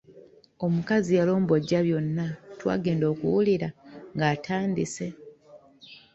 Omukazi 0.65 1.11
yalombojja 1.19 1.79
byonna, 1.87 2.25
twangenda 2.59 3.05
okuwulira 3.13 3.69
ng’atandise. 4.15 5.07